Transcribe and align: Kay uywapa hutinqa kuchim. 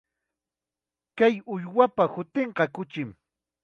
Kay 1.17 1.33
uywapa 1.53 2.03
hutinqa 2.13 2.63
kuchim. 2.75 3.09